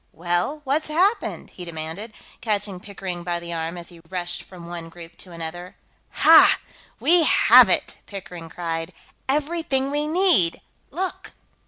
[0.13, 4.89] "Well, what's happened?" he demanded, catching Pickering by the arm as he rushed from one
[4.89, 5.75] group to another.
[6.09, 6.57] "Ha!
[6.99, 8.93] We have it!" Pickering cried.
[9.29, 10.59] "Everything we need!
[10.89, 11.33] Look!"